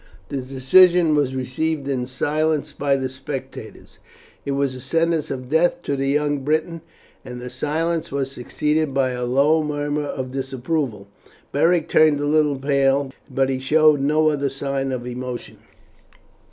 [0.29, 3.99] The decision was received in silence by the spectators.
[4.45, 6.81] It was a sentence of death to the young Briton,
[7.23, 11.05] and the silence was succeeded by a low murmur of disapproval.
[11.51, 15.59] Beric turned a little pale, but he showed no other sign of emotion.